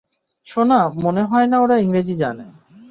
[0.47, 2.45] সোনা, মনে হয় না ওরা ইংরেজি জানে!